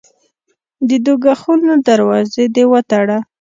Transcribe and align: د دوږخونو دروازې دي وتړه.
د 0.87 0.89
دوږخونو 1.05 1.71
دروازې 1.87 2.45
دي 2.55 2.63
وتړه. 2.71 3.17